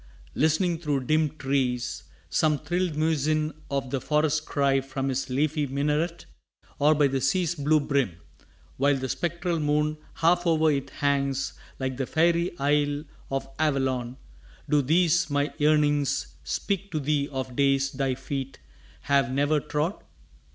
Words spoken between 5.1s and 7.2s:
leafy minaret? Or by